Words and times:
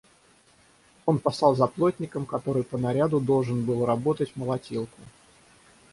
Он 1.05 1.19
послал 1.19 1.55
за 1.55 1.67
плотником, 1.67 2.25
который 2.25 2.63
по 2.63 2.75
наряду 2.79 3.19
должен 3.19 3.63
был 3.67 3.85
работать 3.85 4.35
молотилку. 4.35 4.99